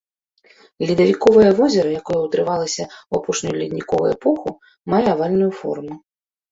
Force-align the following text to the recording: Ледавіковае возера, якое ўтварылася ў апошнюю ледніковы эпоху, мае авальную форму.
Ледавіковае 0.91 1.51
возера, 1.59 1.89
якое 2.01 2.19
ўтварылася 2.23 2.83
ў 2.87 3.13
апошнюю 3.21 3.55
ледніковы 3.61 4.05
эпоху, 4.17 4.49
мае 4.97 5.05
авальную 5.17 5.51
форму. 5.63 5.93